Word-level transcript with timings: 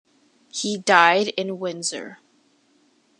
He 0.51 0.79
died 0.79 1.27
in 1.37 1.59
Windsor. 1.59 2.21